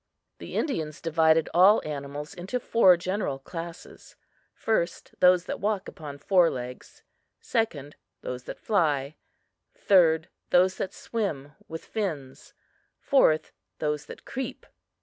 [0.39, 4.15] The Indians divided all animals into four general classes:
[4.59, 7.03] 1st, those that walk upon four legs;
[7.43, 9.15] 2nd, those that fly;
[9.77, 12.55] 3rd, those that swim with fins;
[13.11, 14.65] 4th, those that creep.